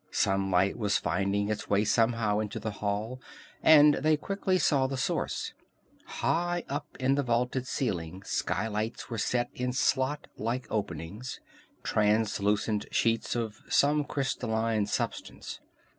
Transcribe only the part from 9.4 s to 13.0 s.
in slot like openings translucent